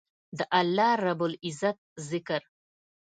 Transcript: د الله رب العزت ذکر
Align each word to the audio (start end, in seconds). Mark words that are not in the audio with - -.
د 0.37 0.39
الله 0.59 0.91
رب 1.05 1.21
العزت 1.29 1.77
ذکر 2.11 2.41